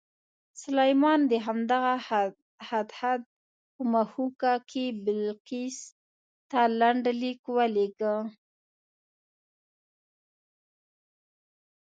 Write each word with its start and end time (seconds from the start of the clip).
سلیمان 0.63 1.19
د 1.31 1.33
همدغه 1.45 1.93
هدهد 2.69 3.21
په 3.73 3.81
مښوکه 3.91 4.53
کې 4.69 4.85
بلقیس 5.05 5.77
ته 6.49 6.61
لنډ 6.79 7.05
لیک 7.21 7.41
ولېږه. 7.55 8.15